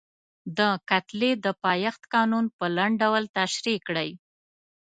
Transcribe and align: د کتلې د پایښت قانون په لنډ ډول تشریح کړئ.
د 0.57 0.59
کتلې 0.89 1.31
د 1.45 1.47
پایښت 1.63 2.01
قانون 2.13 2.45
په 2.57 2.65
لنډ 2.75 2.93
ډول 3.03 3.23
تشریح 3.37 3.79
کړئ. 3.87 4.09